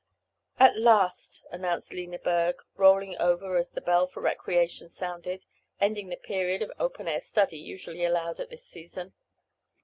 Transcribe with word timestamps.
"At 0.57 0.79
last," 0.79 1.45
announced 1.51 1.93
Lena 1.93 2.17
Berg, 2.17 2.55
rolling 2.75 3.15
over 3.19 3.55
as 3.55 3.69
the 3.69 3.81
bell 3.81 4.07
for 4.07 4.19
recreation 4.19 4.89
sounded, 4.89 5.45
ending 5.79 6.09
the 6.09 6.15
period 6.15 6.63
of 6.63 6.71
open 6.79 7.07
air 7.07 7.19
study 7.19 7.59
usually 7.59 8.03
allowed 8.03 8.39
at 8.39 8.49
this 8.49 8.65
season. 8.65 9.13